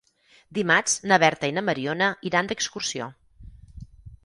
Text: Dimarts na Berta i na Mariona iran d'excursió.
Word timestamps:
Dimarts 0.57 0.95
na 1.11 1.19
Berta 1.25 1.51
i 1.51 1.55
na 1.59 1.63
Mariona 1.67 2.09
iran 2.31 2.51
d'excursió. 2.53 3.13